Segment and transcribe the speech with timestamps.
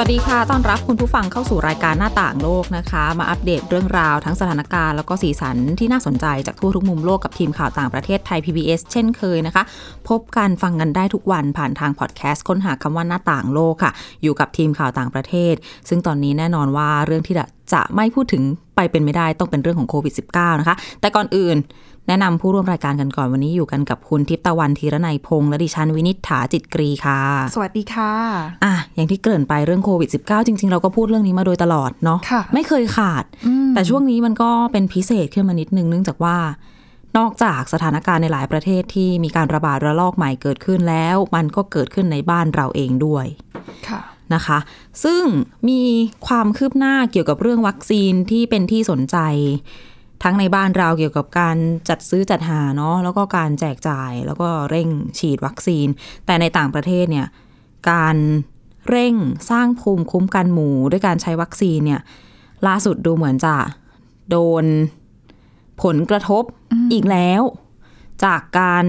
[0.00, 9.62] วัสดีค่ะ ต้อนรับคุณผู้ฟังเข้าสู่รายการหน้าต่างโลกนะคะ มาอัปเดตเรื่องราวทั้งสถานการณ์แล้วก็สีสันที่น่าสนใจจากทั่วทุกมุมโลกกับทีมข่าวต่างประเทศไทย PBS เช่นเคยนะคะ
[10.08, 13.92] พบกันฟังกันได้ทุกวันผ่านทางพอดแคสต์ค้นหาคำว่าหน้าต่างโลกค่ะ
[14.22, 15.54] อยู่กับทีมข่าวต่างประเทศ
[15.88, 17.34] ซึ่งตอนนี้แน่นอนว่าเรื่องที่
[17.72, 18.42] จะไม่พูดถึง
[18.76, 21.56] ไปเป็นไม่ได้ต้องเป็นเรื่องของโควิด -19 นะคะ แต่ก่อนอื่น
[22.08, 27.20] แนะนำผู้ร่วมรายการกันก่อนวันนี้อยู่กันกับคุณทิพย์ตะวันธีรนัยพงษ์และดิฉันวินิษฐาจิตกรีค่ะ
[27.54, 28.12] สวัสดีค่ะ
[28.64, 33.24] อะอย่างที่เกริ่นไปเรื่องโควิด -19 จริง ๆ เราก็พูดเรื่องนี้มาโดยตลอดเนาะค่ะไม่เคยขาด
[33.74, 36.36] แต่ช่วงนี้มันก็เป็นพิเศษขึ้นมานิดนึงเนื่องจากว่า
[37.18, 43.26] นอกจากสถานการณ์ในหลายประเทศที่มีการระบาดระลอกใหม่เกิดขึ้นแล้ว มันก็เกิดขึ้นในบ้านเราเองด้วย
[43.88, 44.00] ค่ะ
[44.34, 44.58] นะคะ
[45.04, 45.22] ซึ่ง
[45.68, 45.82] มี
[46.26, 49.16] ความคืบหน้าเกี่ยวกับเรื่องวัคซีนที่เป็นที่สนใจ
[50.22, 51.56] ทั้งในบ้านเราเกี่ยวกับการ
[51.88, 55.86] จัดซื้อจัดหาเนาะแล้วก็การแจกจ่ายแล้วก็เร่งฉีดวัคซีน
[56.26, 57.26] แต่ในต่างประเทศเนี่ย
[57.90, 58.16] การ
[58.88, 59.14] เร่ง
[59.50, 62.00] สร้างภูมิคุ้มกันหมู่ ด้วยการใช้วัคซีนเนี่ย
[62.66, 63.54] ล่าสุดดูเหมือนจะ
[64.30, 64.64] โดน
[65.82, 66.42] ผลกระทบ
[66.92, 67.42] อีกแล้ว
[68.24, 68.84] จากการ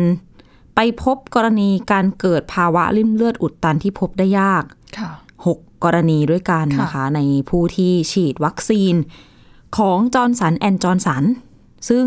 [0.75, 4.64] ไปพบกรณีการเกิดภาวะลิ่มเลือดอุดตันที่พบได้ยาก
[4.97, 5.12] ค่ะ
[5.47, 7.19] 6กรณีด้วยกันค่ะนะคะ ใน
[7.50, 8.95] ผู้ที่ฉีดวัคซีน
[9.77, 11.23] ของจอห์นสันแอนด์จอห์นสัน
[11.89, 12.05] ซึ่ง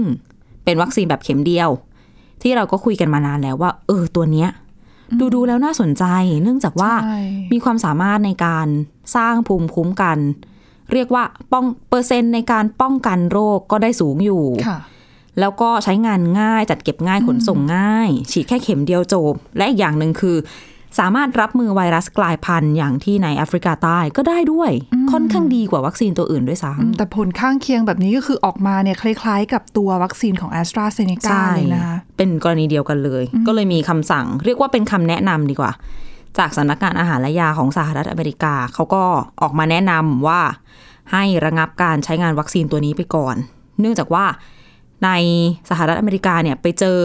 [0.65, 1.69] เป็นวัคซีนแบบเข็มเดียว
[2.43, 4.49] ที่เราก็คุยกันมานานแล้วว่า เออตัวเนี้ย
[5.19, 6.05] ดูดูแล้วน่าสนใจ
[6.43, 7.21] เนื่องจากว่าใช่
[7.53, 8.67] มีความสามารถในการ
[9.17, 10.19] สร้างภูมิคุ้มกัน
[10.93, 14.79] เรียกว่าป้องเปอร์เซ็นต์ในการป้องกันโรคก็ได้สูงอยู่ค่ะ
[15.41, 20.37] แล้วก็ใช้งานง่ายจัดเก็บง่ายขนส่งง่าย ฉีดแค่เข็มเดียวจบ และอีกอย่างหนึ่งคือ
[20.99, 24.71] สามารถรับมือไวรัสกลายพันธุ์อย่างที่ในแอฟริกาใต้ก็ได้ด้วย
[25.13, 34.27] ค่อนข้างดีกว่าวัคซีนตัวอื่นด้วยซ้แต่ผลข้างเคียงแบบนี้ก็คือออกมาเนี่ยคล้ายๆ กับตัววัคซีนของ a s t r a z เซ e c ำ a เลยนะคะเป็นกรณีเดียวกันเลย ก็เลยมีคำสั่ง
[34.45, 35.73] เรียกว่าเป็นคำแนะนำดีกว่า
[36.39, 39.03] จากสำนักงานอาหารและยาของสหรัฐอเมริกาเขาก็
[39.43, 40.41] ออกมาแนะนำว่า
[41.13, 43.37] ให้ระงับการใช้งานวัคซีนตัวนี้ไปก่อน
[43.81, 44.25] เนื่องจากว่า
[45.05, 45.11] ใน
[45.71, 46.99] สหรัฐอเมริกาเนี่ยไปเจอ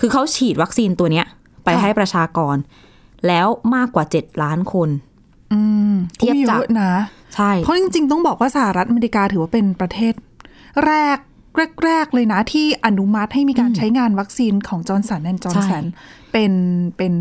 [0.00, 1.26] คือเขาฉีดวัคซีนตัวเนี้ย
[1.64, 2.56] ไปค่ะให้ประชากร
[3.26, 4.88] แล้วมากกว่า 7 ล้านคน
[5.52, 5.60] อื
[5.92, 6.92] มเทียบอุ๊จากเยอะนะ
[7.34, 10.14] ใช่เพราะจริง ๆ ต้องบอกว่าสหรัฐอเมริกาถือว่าเป็นประเทศ
[10.86, 11.18] แรก
[11.84, 15.84] แรกๆเลยนะ ที่อนุมัติให้มีการใช้งานวัคซีนของจอห์นสันแอนด์จอห์นสัน
[16.32, 16.52] เป็น
[16.96, 17.14] เป็น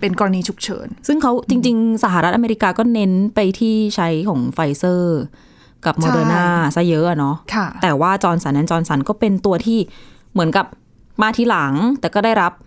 [0.00, 5.20] เป็นกรณีฉุกเฉิน ซึ่งเขาจริง ๆ สหรัฐอเมริกาก็เน้นไปที่ใช้ของไฟเซอร์
[5.86, 6.44] กับโมเดอร์นา
[6.76, 9.78] ซะเยอะอะเนาะค่ะแต่ว่าจอห์นสันแอนด์จอห์นสันก็เป็นตัวที่
[10.32, 10.66] เหมือนกับ
[11.22, 12.65] มาทีหลัง แต่ก็ได้รับคือ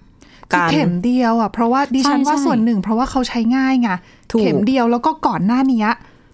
[0.53, 3.89] การเข็มเดียวอะเพราะว่าดิฉันใช่ว่าใช่ส่วนหนึ่ง เพราะว่าเขาใช้ง่ายไง
[4.31, 5.85] ถูกเข็มเดียวแล้วก็ก่อนหน้านี้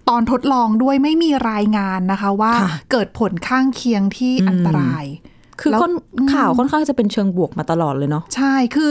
[0.08, 5.04] ตอนทดลองด้วยไม่มีรายงานนะคะว่าค่ะเกิดผลข้างเคียงที่อันตราย
[5.60, 5.94] คือแล้วค่อน
[6.34, 8.90] ข่าวค่อนข้างจะเป็นเชิงบวกมาตลอดเลยเนาะใช่คือ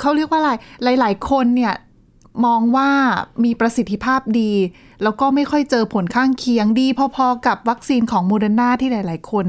[0.00, 0.52] เขาเรียกว่าอะไร
[1.00, 1.74] หลาย ๆ คนเนี่ย
[2.46, 2.90] มองว่า
[3.44, 4.52] มีประสิทธิภาพดี
[5.02, 6.86] แล้วก็ไม่ค่อยเจอผลข้างเคียงดี
[7.16, 9.46] พอ ๆ กับวัคซีนของโมเดอร์นาที่หลาย ๆ คน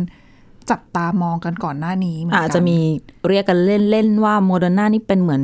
[0.71, 2.77] จับตามองกันก่อนหน้านี้เหมือนกันอาจจะมี
[3.27, 5.43] เรียกกันเล่น ๆ ว่าโมเดอร์นานี่เป็นเหมือน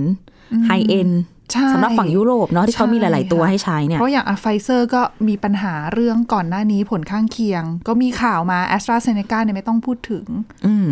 [0.66, 1.12] high-end
[1.52, 10.26] ใช่สำหรับฝั่งยุโรปเนาะที่เขามีหลาย ๆ ตัวช่ค่ะให้ใช้เนี่ย เพราะอย่างไฟเซอร์ก็มีปัญหาเรื่องก่อนหน้านี้ผลข้างเคียง ก็มีข่าวมาแอสตราเซเนกาเนี่ยไม่ต้องพูดถึง
[10.66, 10.90] อืม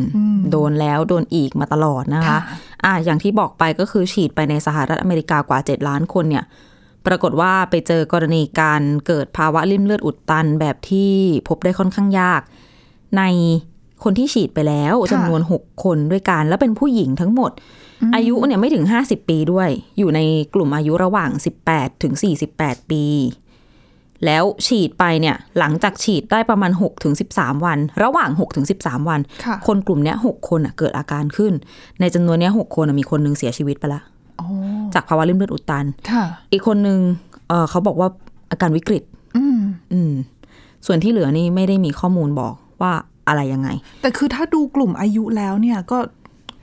[0.51, 2.39] โดนแล้วโดนอีกมาตลอดนะคะค่ะ
[2.85, 6.43] อ่าอย่างที่บอกไปก็คือฉีดไปในสหรัฐอเมริกากว่า 7 ล้านคนเนี่ย
[7.07, 11.11] ปรากฏว่าไปเจอกรณีการเกิดภาวะริ่มเลือดอุดตันแบบที่
[11.47, 12.41] พบได้ค่อนข้างยาก
[13.17, 13.23] ใน
[14.03, 17.51] คนที่ฉีดไปแล้วจำนวน 6 คนด้วยกัน แล้วเป็นผู้หญิงทั้งหมด
[18.15, 20.19] อายุเนี่ยไม่ถึง 50 ปีด้วย อยู่ใน
[20.53, 21.31] กลุ่มอายุระหว่าง
[21.65, 22.13] 18 ถึง
[22.51, 23.03] 48 ปี
[24.25, 31.53] แล้วฉีดไปเนี่ยหลังจากฉีดได้ประมาณ 6 ถึง 13 วัน ระหว่าง 6 ถึง 13 วันค่ะคนกลุ่มเนี้ยหกคนอะเกิดอาการขึ้น
[31.99, 34.01] ในจำนวนเนี้ยหกคนอะมีคนหนึงเสียชีวิตไปละ
[34.39, 34.47] อ๋อ
[34.93, 36.99] จากภาวะริ่มเลือดอุดตันค่ะอีกคนหนึ่ง
[37.49, 38.09] เออเขาบอกว่า
[38.51, 39.03] อาการวิกฤต
[39.37, 39.59] อืม
[39.93, 40.11] อืม
[40.85, 42.93] ส่วนที่เหลือนี่ไม่ได้มีข้อมูลบอกว่า
[43.29, 43.69] อะไรยังไง
[44.01, 45.97] แต่คือถ้าดูกลุ่มอายุแล้วเนี่ยก็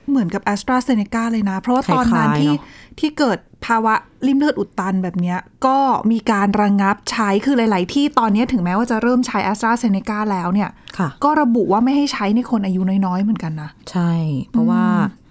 [0.09, 3.93] เหมือนกับแอสตราเซเนกาเลยนะ เพราะว่าตอนนั้นคล้ายๆที่เนอะที่เกิดภาวะ
[4.25, 5.77] ริ่มเลือดอุดตันแบบเนี้ยก็
[6.11, 14.11] มีการระงงับใช้คือหลาย ๆ ที่ตอนนี้ถึงแม้ว่าจะเริ่มใช้แอสตราเซเนกาแล้วเนี่ยค่ะก็ระบุว่าไม่ให้ใช้ในคนอายุน้อย ๆ เหมือนกันนะ ใช่
[14.51, 15.26] เพราะว่าก็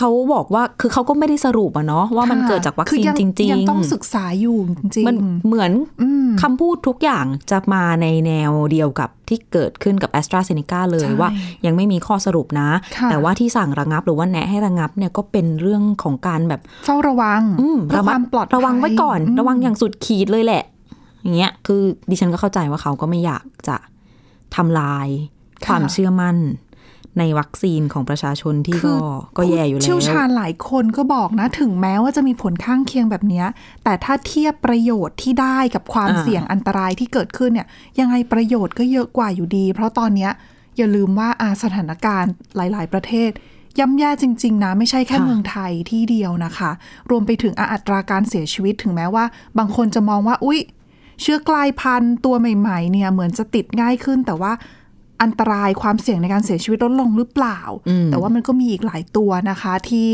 [0.00, 5.16] เขาบอกว่าคือเขาก็ไม่ได้สรุปอะเนาะว่ามันค่ะเกิดจากวัคคือซีนยังจริงยังต้องศึกษาอยู่จริงมัน
[5.46, 11.30] เหมือนอืมคำพูดทุกอย่างจะมาในแนวเดียวกับที่เกิดขึ้นกับ a s t r a z เซ e c a เลยใช่ว่า
[11.66, 20.62] ยังไม่มีข้อสรุปนะค่ะแต่ว่าที่สั่งระงับหรือว่าแนะให้ระงับเนี่ยก็เป็นเรื่องของการแบบเฝ้าระวังอืมเพื่อระคมัวาดมปลอดภัยระวังไว้ก่อนมระวังอย่างสุดขีดเลยแหละ
[21.22, 23.76] อย่างเงี้ยคือดิฉันก็เข้าใจว่าเขาก็ไม่อยากจะ
[24.56, 25.08] ทำลาย
[25.64, 26.36] ค่ะความเชื่อมั่น
[27.18, 29.04] ในวัคซีนของประชาชนที่คืก็อ
[29.38, 33.46] ก็แย่อยู่แล้วเชี่ยวชาญหลายคนก็บอกนะ ถึงแม้ว่าจะมีผลข้างเคียงแบบเนี้ย
[33.84, 37.66] แต่ถ้าเทียบประโยชน์ที่ได้กับความอ่าเสี่ยงอันตรายที่เกิดขึ้นเนี่ย
[38.00, 40.30] ยังไงประโยชน์ก็เยอะกว่าอยู่ดี เพราะตอนเนี้ย
[40.76, 43.30] อย่าลืมว่าอาสถานการณ์หลาย ๆ ประเทศ
[43.78, 46.70] ย่ำแย่จริง ๆ นะ ไม่ใช่แค่เมืองไทยที่เดียวนะคะ
[47.10, 49.24] รวมไปถึงอาอัตราการเสียชีวิตถึงแม้ว่า
[49.58, 50.60] บางคนจะมองว่าอุ๊ย
[51.20, 54.52] เชื้อกลายพันธุ์ตัวใหม่ ๆ เนี่ยเหมือนจะติดง่ายขึ้นแต่ว่า
[55.22, 57.60] อันตรายความเสี่ยงในการเสียชีวิตลดลงหรือเปล่า
[58.06, 60.08] แต่ว่ามันก็มีอีกหลายตัวนะคะที่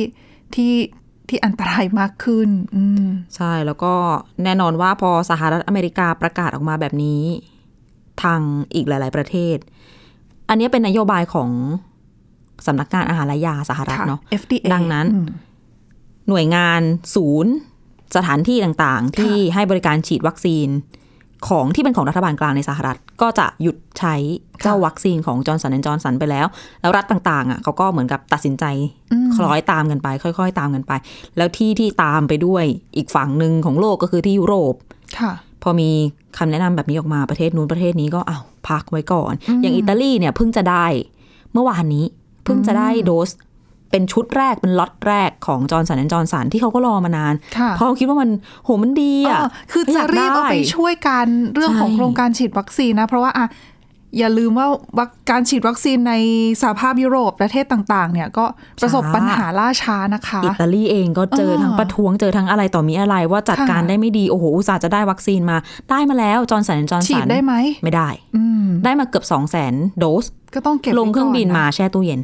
[0.55, 0.73] ที่
[1.29, 3.95] ที่อันตรายมากขึ้นอืมใช่แล้วก็
[4.45, 7.23] แน่นอนว่าพอสหรัฐอเมริกาประกาศออกมาแบบนี้
[8.23, 8.41] ทาง
[8.75, 9.57] อีกหลาย ๆ ประเทศ
[10.49, 11.51] อันนี้เป็นนโยบายของ
[12.67, 15.27] สำนักงานอาหารและยาสหรัฐค่ะเนาะ FDA ดังนั้นอืม
[16.29, 16.83] หน่วยงาน
[17.15, 17.53] ศูนย์
[18.17, 20.69] สถานที่ต่างๆ ที่ให้บริการฉีดวัคซีน
[21.49, 24.15] ของที่เป็นของรัฐบาลกลางในสหรัฐ ก็จะหยุดใช้
[24.63, 26.47] เจ้าวัคซีนของจอห์นสันแอนด์จอห์นสันไปแล้ว
[26.81, 28.65] แล้วรัฐต่างๆอะเขาก็เหมือนกับตัดสินใจ
[29.35, 30.93] คล้อยตามกันไป ค่อย ๆ ตามกันไป
[31.37, 32.65] แล้วที่ที่ตามไปด้วย
[32.97, 34.75] อีกฝั่งหนึ่งของโลกก็คือที่ยุโรป
[35.19, 35.91] ค่ะ พอมี
[36.39, 40.87] คำแนะนำแบบนี้ออกมาประเทศนู้นประเทศนี้ก็อ้าวพักไว้ก่อน อย่างอิตาลีเนี่ยเพิ่งจะได้
[41.53, 42.05] เมื่อวานนี้
[42.45, 43.29] เพิ่งจะได้โดส
[43.91, 48.31] เป็นชุดแรกเป็นล็อตแรกของจอห์นสันแอนด์จอห์นสันที่เขาก็รอมานานค่ะเพราะเขาคิดว่ามัน
[48.65, 53.47] โหมันดีอะเออคือจะยากรีบเอาไปด้ช่วยกันเรื่องของใช่โครงการฉีดวัคซีนนะ เพราะว่าอะ
[54.19, 54.67] อย่าลืมว่า
[54.99, 56.15] วัคการฉีดวัคซีนใน
[56.63, 58.45] สหภาพยุโรปประเทศต่างๆ เนี่ยก็
[58.83, 65.57] ประสบปัญหาล่าช้านะคะ อิตาลีเองก็เจอเออทั้งประท้วงเจอทั้งอะไรต่อมีอะไร ว่าจัดค่ะการได้ไม่ดี โอ้โห อุตส่าห์จะได้วัคซีนมา
[65.91, 67.55] ได้มาแล้วจอห์นสันแอนด์จอห์นสันฉีดได้ไหม
[67.85, 70.25] ไม่ได้อืมได้มาเกือบสองแสนโดส
[70.55, 72.21] ก็ต้องเก็บลงเครื่องบินไว้ก่อนนะแช่ตู้เย็น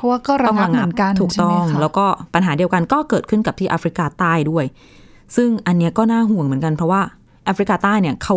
[0.00, 4.64] เพราะว่าก็ระต้องงับระเหงัมือนกันถูกใช่ต้ไหมองคะแล้วก็ปัญหาเดียวกันก็เกิดขึ้นกับที่แอฟริกาใต้ด้วย
[5.36, 7.00] ซึ่งอันเนี้ยก็น่าห่วงเหมือนกันเพราะว่า
[7.44, 8.36] แอฟริกาใต้เนี่ยเขา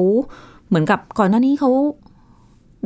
[0.67, 1.71] เหมือนกับก่อนหน้านี้เขา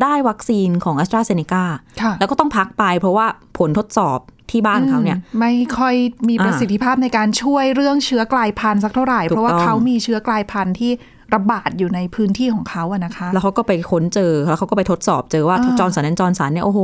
[0.02, 1.64] ได้วัคซีนของ AstraZeneca
[2.02, 3.26] ค่ะแล้วก็ต้องพักไปเพราะว่า
[3.58, 4.20] ผลทดสอบ
[4.52, 5.96] ที่บ้านเขาเนี่ยอืมไม่ค่อย
[6.30, 10.92] มีอ่าประสิทธิภาพในการช่วยเรื่องเชื้อกลายพันธุ์สักเท่าไหร่ถูกเพราะว่าต้องเขามีเชื้อกลายพันธุ์ที่
[11.36, 16.82] ระบาดอยู่ในพื้นที่ของเขาอะนะคะ แล้วเขาก็ไปค้นเจอแล้วเขาก็ไปทดสอบเจอว่าอ่าจอห์นสันแอนด์จอห์นสันเนี่ยโอ้โห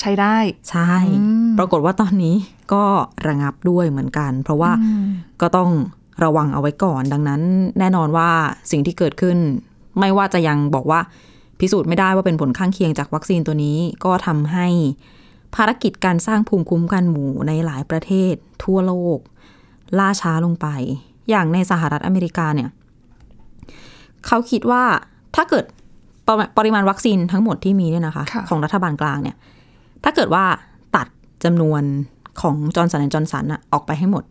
[0.00, 0.36] ใช้ได้
[0.70, 0.92] ใช่
[1.58, 2.34] ปรากฏว่าตอนนี้
[2.72, 2.84] ก็
[3.26, 4.70] ระงับด้วยเหมือนกัน เพราะว่า
[5.40, 5.70] ก็ต้อง
[6.24, 7.40] ระวังเอาไว้ก่อน ดังนั้น
[7.78, 8.30] แน่นอนว่า
[8.70, 9.38] สิ่งที่เกิดขึ้น
[9.98, 11.00] ไม่ว่าจะยังบอกว่า
[11.60, 14.66] พิสูจน์ไม่ได้ว่าเป็นผลข้างเคียงจากวัคซีนตัวนี้ ก็ทำให้
[15.54, 18.34] ภารกิจการสร้างภูมิคุ้มกันหมู่ในหลายประเทศ
[18.64, 19.18] ทั่วโลก
[19.98, 20.66] ล่าช้าลงไป
[21.30, 22.68] อย่างในสหรัฐอเมริกาเนี่ย
[24.26, 24.82] เขาคิดว่า
[25.36, 25.64] ถ้าเกิด
[26.26, 29.36] ปริปริมาณวัคซีนทั้งหมดที่มีเนี่ยนะคะค่ะของรัฐบาลกลางเนี่ย
[30.04, 30.44] ถ้าเกิดว่า
[30.96, 31.06] ตัด
[31.44, 31.82] จำนวน
[32.40, 34.24] ของจอห์นสันแอนด์จอห์นสันอะออกไปให้หมด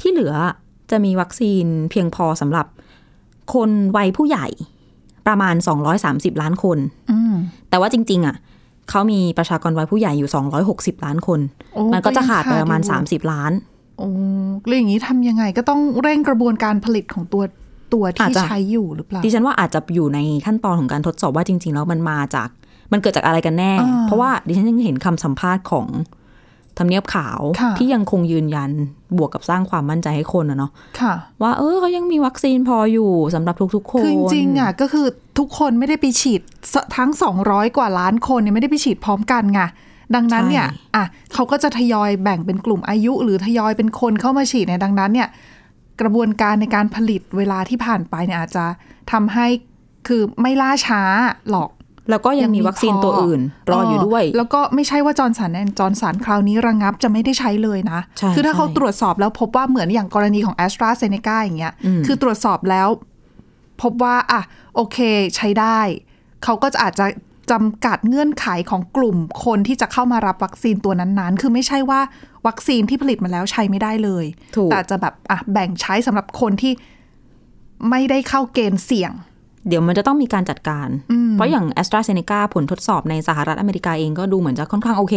[0.00, 0.34] ที่เหลือ
[0.90, 2.66] จะมีวัคซีนเพียงพอสำหรับ
[3.54, 4.46] คนวัยผู้ใหญ่
[5.26, 5.54] ประมาณ
[5.98, 6.78] 230 ล้านคน
[7.10, 7.34] อืม
[7.70, 8.36] แต่ว่าจริง ๆอะ
[8.90, 10.30] เขามีประชากรวัยผู้ใหญ่อยู่
[10.66, 11.40] 260 ล้านคน
[11.74, 13.52] โอ้มันก็จะขาดไปประมาณก็ยังขาดอยู่30 ล้าน
[13.98, 14.08] โอ้
[14.66, 17.42] แล้วอย่างนี้ทำยังไงก็ต้องเร่งกระบวนการผลิตของตัว
[17.94, 22.48] ตัวอาจที่จะใช้อยู่หรือเปล่าดิฉันว่าอาจจะอยู่ในขั้นตอนของการทดสอบว่าจริง ๆ แล้วมันมาจาก
[22.92, 25.88] มันเกิดจากอะไรกันแน่อ่าเพราะว่าดิฉันยังเห็นคำสัมภาษณ์ของ
[26.78, 28.70] ทำเนียบขาวค่ะที่ยังคงยืนยัน
[29.16, 30.70] บวกกับสร้างความมั่นใจให้คนอะเนาะ
[31.00, 35.06] ค่ะว่าเออเขายังมีวัคซีนพออยู่สำหรับทุกๆคนคือจริงๆอะก็คือ
[35.38, 36.40] ทุกคนไม่ได้ไปฉีด
[36.72, 37.10] สทั้ง
[37.44, 39.60] 200 กว่าล้านคนเนี่ยไม่ได้ไปฉีดพร้อมกันไง
[40.14, 45.28] ดังนั้นเนี่ยอะเขาก็จะทยอยแบ่งเป็นกลุ่มอายุ หรือทยอยเป็นคนเข้ามาฉีดเนี่ยดังนั้นเนี่ย
[46.00, 48.66] กระบวนการในการผลิตเวลาที่ผ่านไปเนี่ยอาจจะ
[49.12, 49.46] ทำให้
[50.06, 51.02] คือไม่ล่าช้า
[51.50, 51.70] หรอก
[52.10, 61.74] แล้วก็ยังมีวัคซีนตัวอื่น รออยู่ด้วย แล้วก็ไม่ใช่ว่าจอห์นสันแอนด์จอห์นสันคราวนี้ระงับจะไม่ได้ใช้เลยนะใช่คือถ้าเขาใช่ตรวจสอบแล้วพบว่าเหมือนอย่างกรณีของแอสตราเซเนกาอย่างเงี้ย
[62.06, 62.88] คือตรวจสอบแล้ว
[63.82, 64.42] พบว่าอะ
[64.74, 64.98] โอเค
[65.36, 65.78] ใช้ได้
[66.44, 67.06] เขาก็จะอาจจะ
[67.50, 72.00] จำกัดเงื่อนไขของกลุ่มคนที่จะเข้ามารับวัคซีนตัวนั้นๆ คือไม่ใช่ว่า
[72.46, 74.24] วัคซีนที่ผลิตมาแล้วใช้ไม่ได้เลย
[74.56, 76.72] ถูกแต่จะแบบอะแบ่งใช้สำหรับคนที่
[77.90, 79.12] ไม่ได้เข้าเกณฑ์เสี่ยง
[79.68, 80.88] เดี๋ยวมันจะต้องมีการจัดการ
[81.32, 85.16] เพราะอย่าง a s t r a z เซ e c a ผลทดสอบในสหรัฐอเมริกาเองก็ดูเหมือนจะค่อนข้างโอเค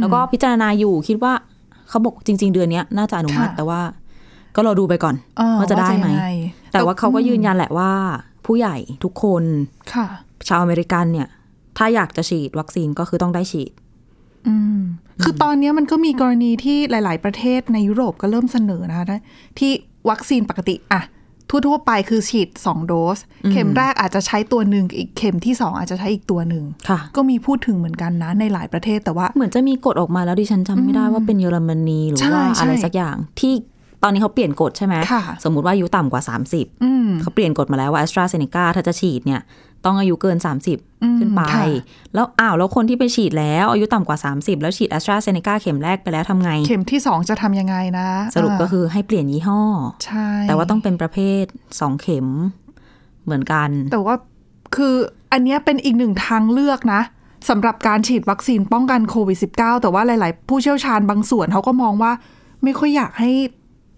[0.00, 1.32] แล้วก็พิจารณาอยู่คิดว่า
[1.88, 3.80] เขาบอกจริง ๆ เดือนเนี้ยน่าจะอนุมัติค่ะแต่ว่า
[4.56, 7.92] ก็รอดูไปก่อนเออว่าจะได้ไหมยังงแต่ว่าเขาก็ยืนยันแหละว่า
[8.46, 9.44] ผู้ใหญ่ทุกคน
[9.94, 10.06] ค่ะ
[10.48, 11.28] ชาวอเมริกันเนี่ย
[11.78, 13.72] ถ้าอยากจะฉีดวัคซีนก็คือต้องได้ฉีด
[15.24, 19.06] คือตอนนี้มันก็มีกรณีที่หลาย ๆ ประเทศในยุโรปก็เริ่มเสนอนะคะ
[19.58, 19.70] ที่
[20.10, 21.02] วัคซีนปกติอะ
[21.66, 23.18] ทั่วๆไปคือฉีด 2 โดส
[23.52, 33.52] เข็มแรกอาจจะใช้ตัวหนึ่งอีกเข็มที่ 2 อาจจะใช้อีกตัวหนึ่งค่ะก็มีพูดถึงเหมือนกันนะในหลายประเทศแต่ว่า เหมือนจะมีกฎออกมาแล้วดิฉันจำไม่ได้ว่าเป็นเยอรมนีหรือใช่ว่าใช่อะไรสักอย่างที่
[34.02, 36.22] ตอนนี้เขาเปลี่ยนกฎใช่ไหมค่ะสมมติว่าอายุต่ำกว่า
[36.52, 39.40] 30อืมเขาเปลี่ยนกฎมาแล้วว่า a s t r a z เซ e c a ถ้าจะฉีดเนี่ย
[39.84, 40.36] ต้องอายุเกิน
[40.78, 41.64] 30 ขึ้นไปค่ะ
[42.14, 46.50] แล้วอ้าว แล้วคนที่ไปฉีดแล้ว อายุต่ำกว่า 30 แล้วฉีด a s t r a z เซ e c a เข็มแรกไปแล้วทำไง
[46.66, 49.62] เข็มที่ 2 จะทำยังไงนะ สรุปก็คือให้เปลี่ยนยี่ห้อ
[50.04, 52.26] ใช่ แต่ว่าต้องเป็นประเภท 2 เข็ม
[53.24, 54.14] เหมือนกัน แต่ว่า
[54.76, 54.94] คือ
[55.32, 57.02] อันเนี้ยเป็นอีกหนึ่งทางเลือกนะ
[57.48, 62.12] สำหรับการฉีดวัคซีนป้องกันโควิด -19 แต่ว่าหลาย ๆ ผู้เชี่ยวชาญบางส่วนเขาก็มองว่า
[62.64, 63.30] ไม่ค่อยอยากให้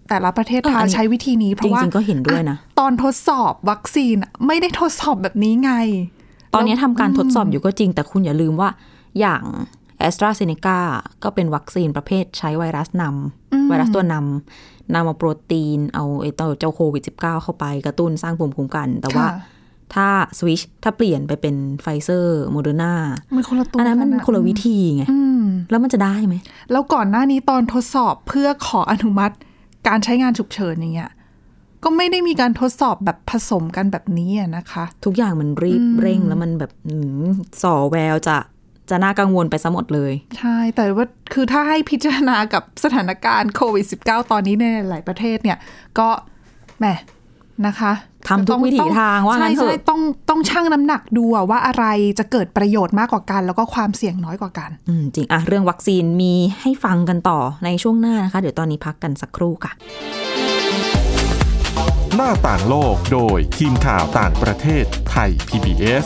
[0.09, 5.73] แต่ละประเทศเออทาอันนี้ใช้วิธีนี้เพจราะว่าริงๆก็เห็นด้วยนะ ตอนทดสอบวัคซีนอะไม่ได้ทดสอบแบบนี้ไง
[6.53, 8.69] ตอนนี้ทำการทดสอบอยู่ก็จริง แต่คุณอย่าลืมว่า
[9.19, 9.43] อย่าง
[10.07, 10.77] a s t r a z เซ e c a
[11.23, 19.53] ก็เป็นวัคซีนประเภทใช้ไวรัสนำไวรัสตัวนำนำมาโปรตีน เอาไอ้ตัวเจ้าโควิด -19 เข้าไปกระตุ้นสร้างภูมิคุ้มกัน แต่ว่าค่ะ
[19.93, 20.07] ถ้า
[20.37, 22.93] สวิชถ้าเปลี่ยนไปเป็นไฟเซอร์โมเดอร์นา
[23.35, 26.35] มันคนละตัวอันนั้นมันกัอะคนละวิธีไงอืมแล้วมันจะได้ไหม
[26.71, 29.35] แล้วก่อนหน้านี้ตอนทดสอบเพื่อขออนุมัติ
[29.87, 31.11] การใช้งานฉุกเฉินอย่างเงี้ย
[31.83, 38.37] ก็ไม่ได้มีการทดสอบแบบผสมกันแบบนี้อะนะคะ ทุกอย่างมันรีบเร่งแล้วมันแบบอืมส่อแววจะ
[38.89, 45.57] จะน่ากังวลไปซะหมดเลย ใช่ แต่ว่าคือถ้าให้พิจารณากับสถานการณ์โควิด -19 ตอนนี้ในหลายประเทศเนี่ย
[45.99, 46.09] ก็
[46.79, 46.85] แหม
[47.67, 47.91] นะคะ
[48.27, 51.85] ทำทุกวิถีต้องทางว่างั้นเถอะใช่ใช่ต้องต้องชั่งน้ำหนักดูอะว่าอะไร
[52.19, 59.71] จะเกิดประโยชน์มากกว่ากัน แล้วก็ความเสี่ยงน้อยกว่ากัน อืมจริงอะเรื่องวัคซีนมีให้ฟังกันต่อในช่วงหน้านะคะ เดี๋ยวตอนนี้พักกันสักครู่ค่ะ
[62.15, 66.05] หน้าต่างโลกโดยทีมข่าวต่างประเทศไทย PBS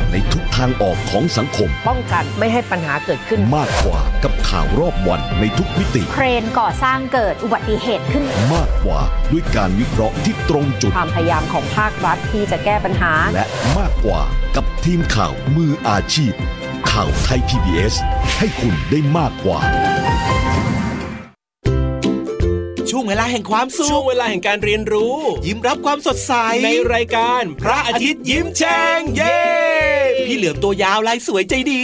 [0.11, 9.01] ในทุกทางออกของสังคม ป้องกันไม่ให้ปัญหาเกิดขึ้น มากกว่ากับข่าวรอบวันในทุกมิติ เครนก่อสร้างเกิดอุบัติเหตุขึ้น มากกว่า
[9.31, 13.45] ด้วยการวิเคราะห์ที่ตรงจุด ความพยายามของภาครัฐที่จะแก้ปัญหา และ
[13.77, 14.21] มากกว่า
[14.55, 16.33] กับทีมข่าวมืออาชีพ
[16.91, 17.95] ข่าวไทย PBS
[18.39, 19.59] ให้คุณได้มากกว่า
[22.89, 25.15] ช่วงเวลาแห่งความสุขช่วงเวลาแห่งการเรียนรู้
[25.45, 26.33] ยิ้มรับความสดใส
[26.65, 29.70] ในรายการ พระอาทิตย์ยิ้มแฉ่งเย้
[30.31, 31.83] พี่เหลือมตัวยาวลายสวยใจดี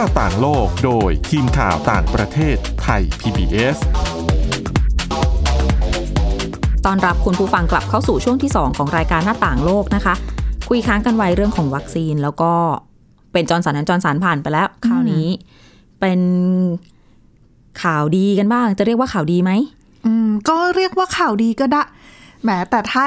[0.00, 3.76] าต่างโลกโดยทีมข่าวต่างประเทศไทย PBS
[6.86, 10.14] ต้อนรับคุณผู้ฟังกลับเข้าสู่ช่วงที่ 2 ของรายการหน้าต่างโลกนะคะ
[10.68, 12.52] คุยค้างกันไว้เรื่องของวัคซีนแล้วก็
[13.32, 15.26] เป็นจอห์นสันและจอห์นสันผ่านไปแล้ว คราวนี้
[16.00, 16.20] เป็น
[17.82, 19.52] ข่าวดีกันบ้าง จะเรียกว่าข่าวดีไหม
[20.06, 21.82] อืมก็เรียกว่าข่าวดีก็ได้
[22.42, 23.04] แหมแต่ถ้า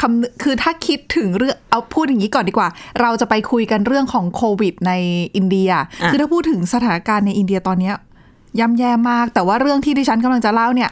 [0.00, 2.68] คำคือถ้าคิดถึงเรื่องเอาพูดอย่างนี้ก่อนดีกว่า
[3.00, 4.92] เราจะไปคุยกันเรื่องของโควิดใน
[5.36, 7.94] อินเดียอะคือถ้าพูดถึงสถานการณ์ในอินเดียตอนเนี้ย
[8.60, 10.90] ย่ำแย่มาก แต่ว่าเรื่องที่ดิฉันกำลังจะเล่าเนี่ย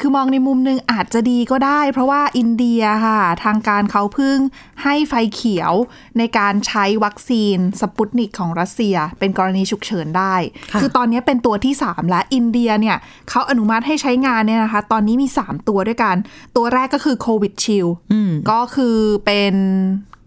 [0.00, 4.38] คือมองในมุมหนึงอาจจะดีก็ได้ เพราะว่าอินเดียค่ะ ทางการเขาเพิ่ง
[4.82, 5.72] ให้ไฟเขียว
[6.18, 10.34] ในการใช้วัคซีนสปุตนิกของรัสเซีย เป็นกรณีฉุกเฉินได้
[10.72, 12.96] ค่ะคือตอนนี้เป็นตัวที่ 3 และอินเดียเนี่ย
[13.30, 16.16] เขาอนุมัติให้ใช้งานเนี่ยนะคะ ตอนนี้มี 3 ตัวด้วยกัน
[16.56, 18.96] ตัวแรกก็คือ Covishield อืมก็คือ
[19.26, 19.54] เป็น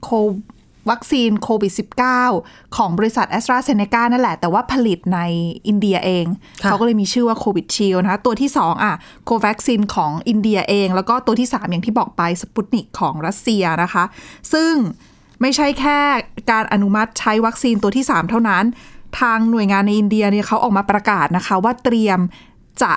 [0.04, 0.10] โค
[0.90, 1.74] วัคซีนโควิด
[2.24, 5.20] -19 ของบริษัทแอสตราเซเนกานั่นแหละ แต่ว่าผลิตใน
[5.68, 6.26] อินเดียเอง
[6.64, 8.94] ค่ะเขาก็เลยมีชื่อว่า Covishield นะคะตัวที่ 2 อะ
[9.26, 14.04] Covaxin ของอินเดียเอง แล้วก็ตัวที่ 3 อย่างที่บอกไปสปุตนิกของรัสเซียนะคะ
[14.54, 14.74] ซึ่ง
[15.42, 16.00] ไม่ใช่แค่
[16.52, 18.66] การอนุมัติใช้วัคซีนตัวที่ 3 เท่านั้น
[19.20, 22.20] ทางหน่วยงานในอินเดียเนี่ยเขาออกมาประกาศนะคะ ว่าเตรียม
[22.82, 22.94] จะ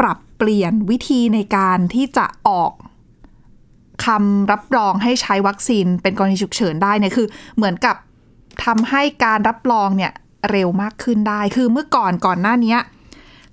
[0.00, 2.72] ปรับเปลี่ยนวิธีในการที่จะออก
[4.06, 7.26] คำรับรองให้ใช้วัคซีนเป็นกรณีฉุกเฉินได้เนี่ยคือ
[7.56, 7.96] เหมือนกับ
[8.64, 10.12] ทำให้การรับรองเนี่ย
[10.50, 12.80] เร็วมากขึ้นได้ คือเมื่อก่อนก่อนหน้าเนี้ย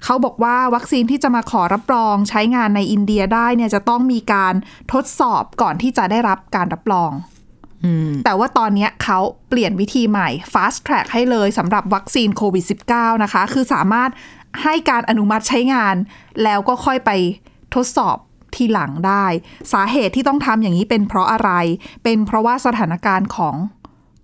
[0.03, 4.53] เขาบอกว่าวัคซีนที่จะมาขอรับรองใช้งานในอินเดียได้เนี่ยจะต้องมีการ
[4.93, 7.11] ทดสอบก่อนที่จะได้รับการรับรอง
[7.85, 14.09] อืมแต่ว่าตอนเนี้ยเขาเปลี่ยนวิธีใหม่ fast track ให้เลยสำหรับวัคซีนโควิด -19 นะคะ คือสามารถ
[14.63, 15.95] ให้การอนุมัติใช้งาน
[16.43, 17.11] แล้วก็ค่อยไป
[17.75, 18.17] ทดสอบ
[18.57, 19.25] ทีหลังได้
[19.73, 21.51] สาเหตุที่ต้องทำอย่างนี้เป็นเพราะอะไร
[22.03, 23.55] เป็นเพราะว่าสถานการณ์ของ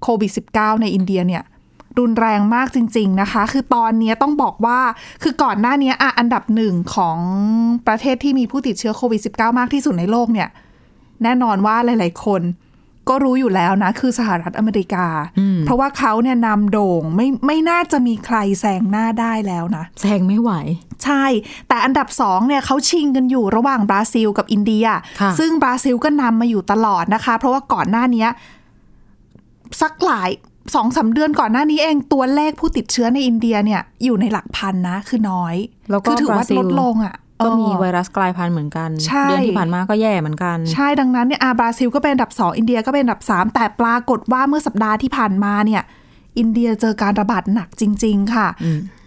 [0.01, 1.43] โควิด -19 ในอินเดียเนี่ย
[1.99, 4.79] รุนแรงมากจริง ๆนะคะ คือตอนนี้ต้องบอกว่า
[5.23, 7.17] คือก่อนหน้านี้อะอันดับหนึ่งของ
[7.87, 10.49] ประเทศที่มีผู้ติดเชื้อโควิด -19 มากที่สุดในโลกเนี่ย
[11.23, 12.41] แน่นอนว่าหลาย ๆ คน
[13.09, 15.05] ก็รู้อยู่แล้วนะ คือสหรัฐอเมริกา
[15.65, 20.51] เพราะว่าเขาเนี่ยนำโด่งไม่ไม่น่าจะมีใครแซงหน้าได้แล้วนะแซงไม่ไหว
[21.03, 21.23] ใช่
[21.67, 24.85] แต่อันดับสองเนี่ยเขาชิงกันอยู่ระหว่างบราซิลกับอินเดีย
[25.21, 28.29] ค่ะซึ่งบราซิลก็นำมาอยู่ตลอดนะคะ เพราะว่าก่อนหน้าเนี้ย
[29.81, 30.29] สักหลาย
[30.75, 35.55] สองสามเดือนก่อนหน้านี้เองตัวเลขผู้ติดเชื้อในอินเดียเนี่ยอยู่ในหลักพันนะ คือน้อย
[35.91, 45.83] แล้วก็คือถือว่าบราซิลลดลงอะ ก็มีเออไวรัสกลายพันธุ์เหมือนกันใช่เดือนที่ผ่านมาก็แย่เหมือนกัน ใช่ดังนั้นเนี่ยอาบราซิลก็เป็นอันดับ 2 อินเดียก็เป็นอันดับ 3 แต่ปรากฏว่าเมื่อสัปดาห์ที่ผ่านมาเนี่ย
[46.37, 48.47] อินเดียเจอการระบาดหนักจริง ๆ ค่ะ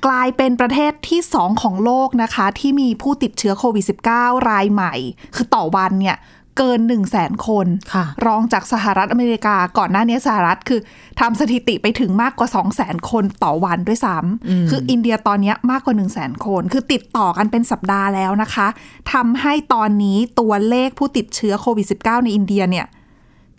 [0.06, 4.94] กลายเป็นประเทศที่ 2 ของโลกนะคะ ที่มีผู้ติดเชื้อโควิด -19 รายใหม่
[5.34, 6.16] คือต่อวันเนี่ย
[6.58, 10.80] เกิน1 0 0 0 0แสนคนค่ะรองจากสหรัฐอเมริกาก่อนหน้านี้สหรัฐคือ
[11.20, 18.66] ทำสถิติไปถึงมากกว่า 2 0 0 0 0 0คนต่อวันด้วยซ้ำคืออินเดียตอนนี้มากกว่า 1 0 0 0 0 0คน คือติดต่อกันเป็นสัปดาห์แล้วนะคะ
[19.12, 22.86] ทำให้ตอนนี้ตัวเลขผู้ติดเชื้อโควิด -19 ในอินเดียเนี่ย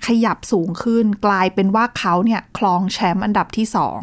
[0.05, 3.99] ขยับสูงขึ้นกลายเป็นว่าเขาเนี่ยครองแชมป์อันดับที่สอง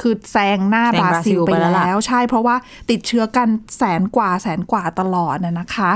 [0.00, 2.56] คือแซงหน้าแซงบราซิลบราซิลไปไปแล้วล่ะแล้ว ใช่เพราะว่า
[2.90, 3.48] ติดเชื้อกัน
[3.78, 5.92] แสนกว่าแสนกว่าตลอดนะนะคะ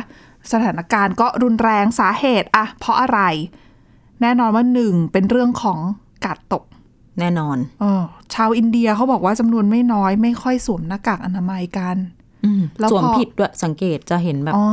[0.52, 3.20] สถานการณ์ก็รุนแรงสาเหตุอะเพราะอะไร
[4.20, 5.78] แน่นอนว่าหนึ่งเป็นเรื่องของ
[6.24, 6.64] กาดตก
[7.20, 8.02] แน่นอนเออ
[8.34, 11.96] ชาวอินเดียเขาบอกว่าจำนวนไม่น้อยไม่ค่อยสวมหน้ากากอนามัยกัน
[12.44, 14.66] อืมแล้วสวมพอผิดด้วยสังเกตจะเห็นแบบอ๋อ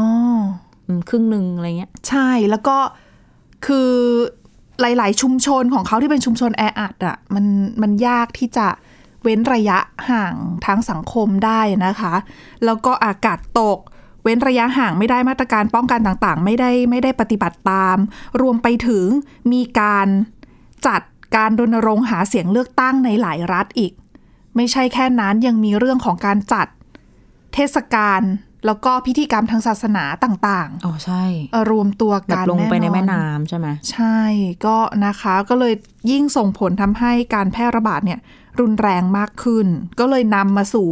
[0.97, 2.77] มครึ่งหนึ่งอะไรเงี้ย ใช่แล้วก็
[3.65, 3.91] คือ
[4.81, 7.45] หลาย ๆ ชุมชนของเขาที่เป็นชุมชนแออัดอะมัน
[7.81, 8.67] มันยากที่จะ
[9.23, 9.77] เว้นระยะ
[10.09, 12.13] ห่างทางสังคมได้นะคะ
[12.65, 13.79] แล้วก็อากาศตก
[14.23, 17.97] เว้นระยะห่างไม่ได้มาตรการป้องกันต่างๆ ไม่ได้ไม่ได้ปฏิบัติตาม
[18.41, 19.05] รวมไปถึง
[19.51, 20.07] มีการ
[20.87, 21.01] จัด
[21.35, 23.93] การรณรงค์หาเสียงเลือกตั้งในหลายรัฐอีก
[24.55, 26.67] ไม่ใช่แค่นั้นยังมีเรื่องของการจัด
[27.53, 28.21] เทศกาล
[28.65, 34.19] แล้วก็พิธีกรรมทางศาสนาต่างๆ อ๋อใช่เอ่อรวมตัวแบบกันลงไปในอแม่น้ำใช่ไหม ใช่
[34.65, 35.73] ก็นะคะก็เลย
[36.11, 38.19] ยิ่งส่งผลทำให้การแพร่ระบาดเนี่ย
[38.59, 39.67] รุนแรงมากขึ้น
[39.99, 40.89] ก็เลยนำมาสู่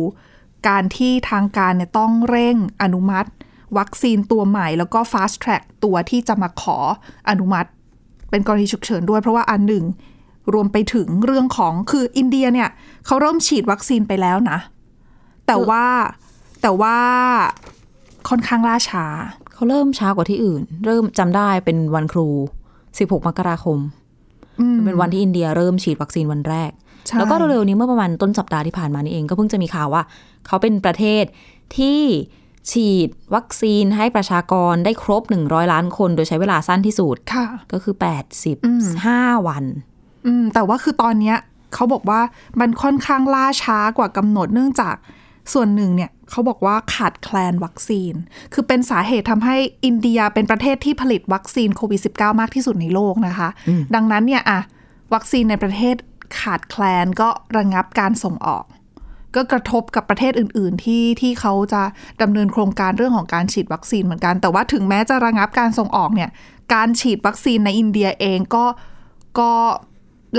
[0.68, 3.30] การที่ทางการเนี่ยต้องเร่งอนุมัติ
[3.78, 6.78] วัคซีนตัวใหม่ แล้วก็ fast track ตัวที่จะมาขอ
[7.30, 7.70] อนุมัติ
[8.30, 9.86] เป็นกรณีฉุกเฉินด้วยเพราะว่าอันหนึ่ง
[10.54, 12.70] รวมไปถึงเรื่องของคืออินเดียเนี่ย
[13.06, 14.60] เขาเริ่มฉีดวัคซีนไปแล้วนะ
[15.48, 15.86] แต่ว่า
[16.62, 16.98] แต่ว่า
[18.30, 19.06] ค่อนข้างล่าช้า
[19.54, 22.28] เขาเริ่มช้ากว่าที่อื่น เริ่มจำได้เป็นวันครู
[22.78, 23.80] 16 มกราคม
[24.60, 26.87] อืมเป็นวันที่อินเดียเริ่มฉีดวัคซีนวันแรกใช่
[27.18, 30.04] แล้วก็เร็วๆนี้เมื่อประมาณต้นสัปดาห์ที่ผ่านมานี่เองก็เพิ่งจะมีข่าวว่า
[30.48, 31.24] เขาเป็นประเทศ
[31.78, 32.02] ที่
[32.72, 37.96] ฉีดวัคซีนให้ประชากรได้ครบ 100 ล้านคนโดยใช้เวลาสั้นที่สุดค่ะก็คือ
[38.66, 38.82] อืม
[39.14, 39.64] 85 วัน
[40.26, 41.38] อืมแต่ว่าคือตอนเนี้ย
[41.74, 42.22] เขาบอกว่า
[42.60, 44.96] มันค่อนข้างล่าช้ากว่ากำหนดเนื่องจาก
[45.54, 48.14] ส่วนหนึ่งเนี่ยเขาบอกว่าขาดแคลนวัคซีน
[48.54, 53.50] คือเป็นสาเหตุทำให้อินเดียเป็นประเทศที่ผลิตวัคซีนโควิด -19 มากที่สุดในโลกนะคะ
[53.96, 54.60] ดังนั้นเนี่ยอะ
[55.14, 55.96] วัคซีนในประเทศ
[56.40, 58.66] ขาดแคลนก็ระงับการส่งออก
[59.36, 61.84] ก็กระทบกับประเทศอื่น ๆ ที่ที่เขาจะ
[62.22, 66.30] ดำเนินโครงการเรื่องของการฉีดวัคซีนเหมือนกัน แต่ว่าถึงแม้จะระงับการส่งออกเนี่ย
[66.74, 68.66] การฉีดวัคซีนในอินเดียเองก็
[69.40, 69.52] ก็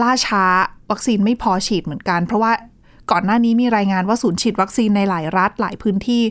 [0.03, 0.45] ล่าช้า
[0.91, 2.53] วัคซีนไม่พอฉีดเหมือนกัน เพราะว่า
[3.11, 6.23] ก่อนหน้านี้มีรายงานว่าศูนย์ฉีดวัคซีนในหลายรัฐหลายพื้นที่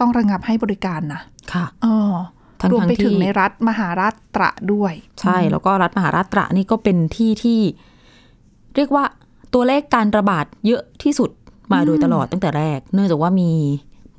[0.00, 1.20] ต้องระงับให้บริการนะ
[1.52, 2.12] ค่ะเออ
[2.60, 7.60] ทั้งๆรวมไปถึงที่ในรัฐมหาราชตระด้วย ใช่ แล้วก็รัฐมหาราชตระนี่ก็เป็นที่ที่
[8.76, 9.04] เรียกว่า
[9.54, 11.30] ตัวเลขการระบาดเยอะที่สุด
[11.72, 13.50] มาโดยตลอดตั้งแต่แรก เนื่องจากว่ามี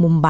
[0.04, 0.28] มุมไบ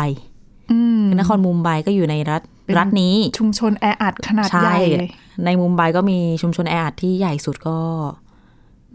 [0.71, 5.09] อืมนครมุมไบก็อยู่ในรัฐเป็นรัฐนี้ ชุมชนแออัดขนาดใหใช่ญ่เลย
[5.45, 7.77] ในมุมไบก็มีชุมชนแออัดที่ใหญ่สุดก็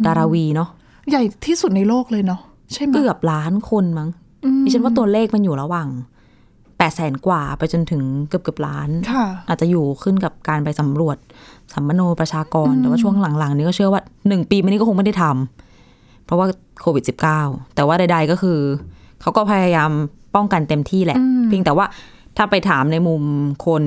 [0.06, 0.68] ดาราวีเนาะ
[1.10, 2.40] ใหญ่ที่สุดในโลกเลยเนาะ
[2.72, 4.08] ใช่ไหมเกือบล้านคนมั้ง
[4.44, 5.88] อืมดิฉันว่าตัวเลขมันอยู่ระหว่าง
[6.78, 11.16] แปดแสนกว่าไปจนถึงเกือบเกือบล้านค่ะอาจจะอยู่ขึ้นกับการไปสำรวจ
[11.74, 16.46] สัมมโนประชากร แต่ว่าช่วงหลังๆ นี้ก็เชื่อว่าหนึ่งปีมานี้ก็คงไม่ได้ทำเพราะว่า
[16.80, 17.04] โควิด
[17.40, 18.58] -19 แต่ว่าใดๆก็คือ
[19.20, 19.90] เขาก็พยายาม
[20.34, 21.86] ป้องกันเต็มที่แหละ เพียงแต่ว่า
[22.36, 23.22] ถ้าไปถามในมุม
[23.66, 23.82] คน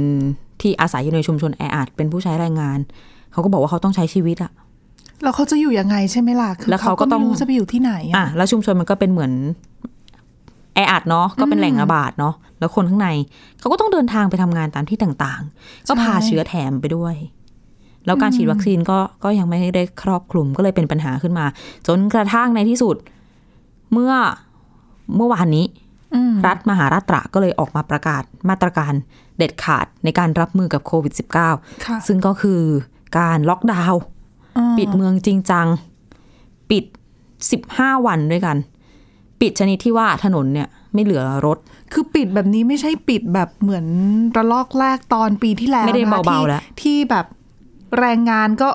[0.62, 2.80] ที่อาศัยอยู่ในชุมชนแออัดเป็นผู้ใช้แรงงาน
[3.32, 4.52] เขาก็บอกว่าเขาต้องใช้ชีวิตอะ
[5.24, 9.32] แล้วเขาจะอยู่ยังไงใช่ไหมล่ะคือแล้วเขาก็ต้องไม่รู้จะไปอยู่ที่ไหนอะอะแล้วชุมชนมันก็เป็นเหมือน
[10.76, 13.10] แออัดเนาะก็เป็นแหล่งระบาดเนาะแล้วคนข้างใน
[13.60, 17.16] เขาก็ต้องเดินทางไปทำงานตามที่ต่างๆ ก็พาเชื้อแถมไปด้วย
[18.06, 21.46] แล้วการฉีดวัคซีนก็ก็ยังไม่ได้ครอบคลุมก็เลยเป็นปัญหาขึ้นมา
[21.88, 22.96] จนกระทั่งในที่สุด
[23.94, 24.14] เมื่อ
[25.16, 25.66] เมื่อวานนี้
[26.16, 28.94] อืมรัฐมหาราชตระก็เลยออกมาประกาศมาตรการ
[29.38, 31.14] เด็ดขาดในการรับมือกับโควิด
[31.48, 32.62] -19 ค่ะซึ่งก็คือ
[33.20, 34.02] การล็อกดาวน์
[34.58, 35.68] อ่าปิดเมืองจริงจัง
[36.70, 36.84] ปิด
[37.46, 38.58] 15 วันด้วยกัน
[39.42, 41.58] ปิดชนิดที่ว่าถนนเนี่ยไม่เหลือรถ
[41.94, 43.86] คือปิดแบบนี้ไม่ใช่ปิดแบบเหมือน
[44.38, 47.26] ระลอกแรกตอนปีที่แล้วไม่ได้นะคะเบาๆที่แล้วที่แบบ
[48.00, 48.70] แรงงานก็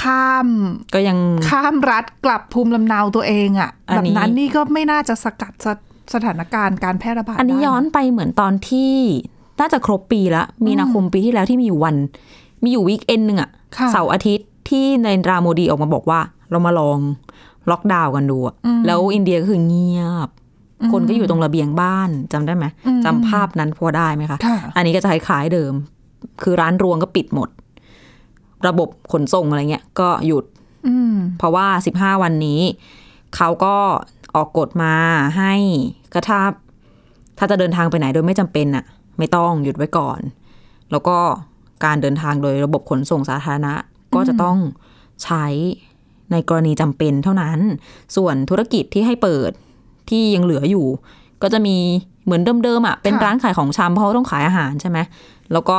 [0.00, 0.48] ข้าม
[0.94, 5.78] ก็ยังข้ามรัฐกลับภูมิลำเนาตัวเองอะอันแบบนี้นั้นนี่ก็ไม่น่าจะสกัดสถ
[6.14, 8.92] สถานการณ์การแพร่ระบาดอันนี้ได้ะย้อนไปเหมือนตอนที่
[9.60, 11.96] น่าจะครบปีละมีนาคมปีที่แล้วที่มีอยู่วัน
[12.62, 16.98] มีอยู่วีคเอนหนึ่งอะค่ะเสาร์อาทิตย์ที่ในรามโมดีออกมาบอกว่า เรามาลอง
[17.70, 18.54] ล็อกดาวน์กันดูอะ
[18.86, 20.28] แล้วอินเดียก็คือเงียบ
[20.92, 22.64] คนก็อยู่ตรงระเบียงบ้านจำได้ไหม
[23.04, 25.72] จำภาพนั้นพอได้ไหมคะค่ะอันนี้ก็จะคล้ายๆเดิม
[26.42, 27.48] คือร้านรวงก็ปิดหมด
[28.66, 30.44] ระบบขนส่งอะไรเงี้ยก็หยุด
[30.86, 32.60] อืมเพราะว่า15วันนี้
[33.36, 33.76] เขาก็
[34.34, 34.94] ออกกฎมา
[35.36, 35.54] ให้
[36.12, 36.40] ก็ถ้า
[37.38, 38.84] ถ้าจะเดินทางไปไหนโดยไม่จำเป็นน่ะ
[39.18, 40.20] ไม่ต้องหยุดไว้ก่อน
[40.90, 41.16] แล้วก็
[41.84, 43.74] การเดินทางโดยระบบขนส่งสาธารณะ
[44.14, 44.56] ก็จะต้อง
[45.24, 45.46] ใช้
[46.32, 47.58] ในกรณีจำเป็นเท่านั้น
[48.16, 49.50] ส่วนธุรกิจที่ให้เปิด
[50.10, 50.86] ที่ยังเหลืออยู่
[51.42, 51.76] ก็จะมี
[52.24, 54.98] เหมือนเดิมๆอะเป็นค่ะร้านขายของชำเพราะว่าต้องขายอาหารใช่ไหม
[55.52, 55.78] แล้วก็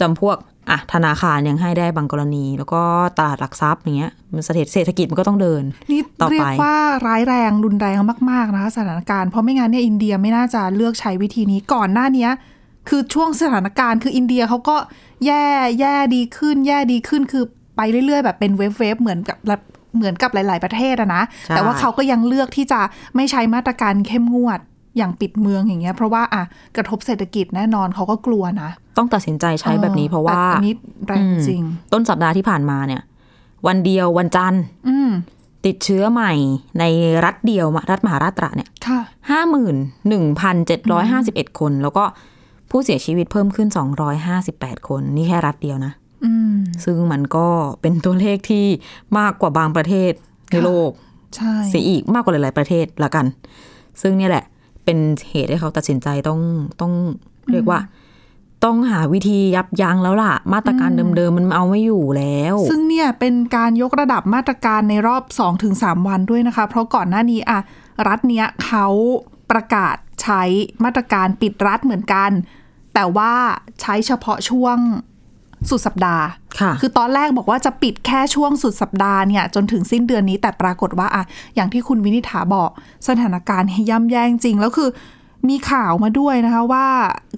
[0.00, 0.36] จำพวก
[0.70, 2.82] อะธนาคารยังให้ได้บางกรณี แล้วก็
[3.18, 7.98] ตลาดหลักทรัพย์อย่างเงี้ยมันเศรษฐเศรษฐกิจมันก็ต้องเดินนี่ต่อไปเรียกว่าร้ายแรงรุนแรง
[8.30, 12.30] มากๆนะคะสถานการณ์เพราะไม่งั้นเนี่ยอินเดียไม่น่าจะเลือกใช้วิธีนี้ก่อนหน้าเนี้ย
[12.88, 14.76] คือช่วงสถานการณ์คืออินเดียเขาก็
[15.26, 15.44] แย่
[15.80, 17.44] แย่ดีขึ้น แย่ดีขึ้นคือ
[17.76, 19.38] ไปเรื่อยๆ แบบเป็นเวฟเวฟเหมือนกับ
[19.96, 22.80] เหมือนกับหลาย ๆ ประเทศอะนะใช่แต่ว่าเขาก็ยังเลือกที่จะ
[23.16, 24.60] ไม่ใช้มาตรการเข้มงวด
[24.96, 26.42] อย่างปิดเมืองอย่างเงี้ย เพราะว่าอะ
[26.76, 30.74] กระทบเศรษฐกิจแน่นอนเขาก็กลัวนะ ต้องตัดสินใจใช้แบบนี้เพราะว่าแต่อันนี้
[31.06, 33.02] แรงจริง ต้นสัปดาห์ที่ผ่านมาเนี่ย
[33.66, 35.10] วันเดียววันจันทร์อืม
[35.66, 36.32] ติดเชื้อใหม่
[36.78, 36.84] ใน
[37.24, 39.76] รัฐเดียวรัฐมหาราชตระเนี่ยค่ะห้าหมื่น
[40.08, 42.04] หนึ่งพันเจ็ดร้อยห้าสิบเอ็ดคน แล้วก็
[42.70, 45.92] ผู้เสียชีวิตเพิ่มขึ้นสองร้อยห้าสิบแปดคน นี่แค่รัฐเดียวนะ
[46.24, 47.46] อืมซึ่งมันก็
[47.80, 48.66] เป็นตัวเลขที่
[49.18, 50.12] มากกว่าบางประเทศ
[50.50, 50.90] ในโลก
[51.36, 53.26] ใช่เสียอีกมากกว่าหลาย ๆ ประเทศละกัน
[54.02, 54.44] ซึ่งเนี่ยแหละ
[54.84, 54.98] เป็น
[55.30, 56.40] เหตุให้เขาตัดสินใจต้อง
[56.80, 56.92] ต้อง
[57.50, 57.80] เรียกว่า
[58.64, 65.22] ต้องหาวิธียับยั้งแล้วล่ะ มาตรการเดิมๆมันเอาไม่อยู่แล้ว ซึ่งเนี่ยเป็นการยกระดับมาตรการในรอบ
[65.66, 67.58] 2-3 วันด้วยนะคะ เพราะก่อนหน้านี้อะ
[68.08, 68.86] รัฐเนี้ยเขา
[69.50, 70.42] ประกาศใช้
[70.84, 72.30] มาตรการปิดรัฐเหมือนกัน
[72.94, 73.32] แต่ว่า
[73.80, 74.78] ใช้เฉพาะช่วง
[75.70, 76.24] สุดสัปดาห์
[76.60, 81.22] ค่ะคือตอนแรกบอกว่าจะปิดแค่ช่วงสุดสัปดาห์เนี่ยจนถึงสิ้นเดือนนี้แต่ปรากฏว่าอะ
[81.54, 82.70] อย่างที่คุณวินิษฐาบอก
[83.08, 84.88] สถานการณ์ย่ำแย่จริงแล้วคือ
[85.48, 86.86] มีข่าวมาด้วยนะคะว่า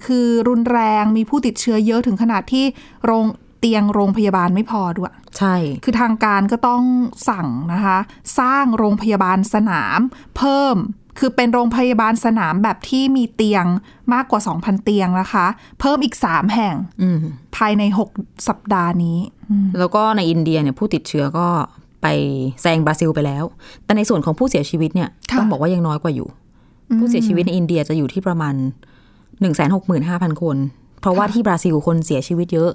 [0.05, 2.65] คือรุนแรงมีผู้ติดเชื้อเยอะถึงขนาดที่
[3.05, 3.25] โรง
[3.59, 6.83] เตียงโรงพยาบาลไม่พอด้วย ใช่ คือทางการก็ต้อง
[7.29, 7.97] สั่งนะคะ
[8.39, 9.99] สร้างโรงพยาบาลสนาม
[10.37, 10.75] เพิ่ม
[11.19, 13.65] คือเป็นโรงพยาบาลสนามแบบที่มีเตียง
[14.13, 15.45] มากกว่า 2,000 เตียงนะคะ
[15.79, 17.19] เพิ่มอีก 3 แห่งอืม
[17.55, 17.83] ภายใน
[18.15, 19.17] 6 สัปดาห์นี้
[19.49, 21.47] อืมแล้วก็ในอินเดียเนี่ยผู้ติดเชื้อก็
[22.01, 22.07] ไป
[22.61, 23.43] แซงบราซิลไปแล้ว
[23.83, 26.27] แต่ในส่วนของผู้เสียชีวิตเนี่ยค่ะต้องบอกว่ายังน้อยกว่าอยู่
[26.99, 28.55] ผู้เสียชีวิตในอินเดียจะอยู่ที่ประมาณ
[29.11, 29.73] 1 6 5 0
[30.21, 30.57] 0 0 คน
[31.01, 32.71] เพราะว่าที่บราซิลคนเสียชีวิตเยอะ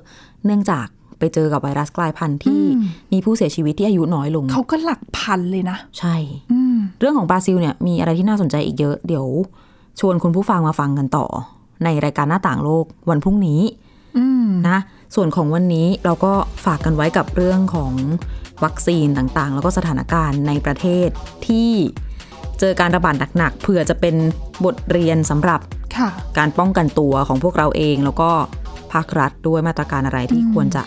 [0.47, 0.87] เนื่องจาก
[1.23, 2.63] ไปเจอกับไวรัสกลายพันธุ์ที่
[3.13, 6.17] มีผู้เสียชีวิตที่อายุน้อยลง เขาก็หลักพันเลยนะ ใช่
[6.53, 9.27] อืมเรื่องของบราซิลเนี่ยมีอะไรที่น่าสนใจอีกเยอะ เดี๋ยว
[10.01, 11.27] ชวนคุณผู้ฟังมาฟังกันต่อ
[11.85, 13.61] ในรายการหน้าต่างโลกวันพรุ่งนี้
[14.19, 14.79] อืมนะ
[15.15, 16.33] ส่วนของวันนี้เราก็
[16.65, 17.93] ฝากกันไว้กับเรื่องของ
[18.65, 21.09] วัคซีนต่างๆ แล้วก็สถานการณ์ในประเทศ
[21.47, 21.71] ที่
[22.61, 24.15] เจอการระบาดหนักๆเผื่อจะเป็น
[24.65, 25.61] บทเรียนสำหรับ
[25.97, 26.09] ค่ะ
[26.39, 28.31] การป้องกันตัวของพวกเราเอง แล้วก็
[28.93, 30.83] ภาครัฐด้วยมาตรการอะไรที่ควรจะ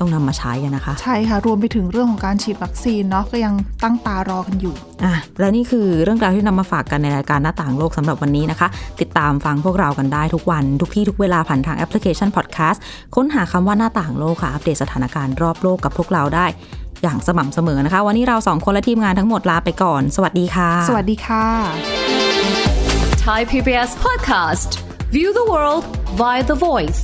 [0.00, 8.68] ต้องนำมาใช้อะนะคะ ใช่ค่ะ รวมไปถึงเรื่องของการฉีดวัคซีนเนาะก็ยังตั้งตารอกันอยู่อะและนี่คือเรื่องราวที่นำมาฝากกันในรายการหน้าต่างโลกสำหรับวันนี้นะคะ
[9.00, 12.82] ติดตามฟังพวกเรากันได้ทุกวัน ทุกที่ทุกเวลาผ่านทางแอปพลิเคชันพอดแคสต์
[13.14, 16.46] ค้นหาคำว่าหน้าต่างโลกค่ะอัปเดตสถานการณ์รอบโลกกับพวกเราได้
[17.02, 21.44] อย่างสม่ำเสมอนะคะ วันนี้เราสองคนและทีมงานทั้งหมดลาไปก่อน สวัสดีค่ะ สวัสดีค่ะ
[23.26, 24.70] Thai PBS podcast.
[25.16, 25.84] View the world
[26.20, 27.00] via the voice.